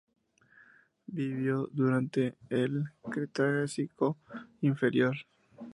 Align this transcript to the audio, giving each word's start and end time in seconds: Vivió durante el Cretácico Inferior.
Vivió 1.05 1.69
durante 1.71 2.33
el 2.49 2.85
Cretácico 3.11 4.17
Inferior. 4.61 5.15